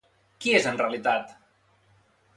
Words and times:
Qui 0.45 0.53
és 0.61 0.65
en 0.71 0.81
realitat? 0.83 1.37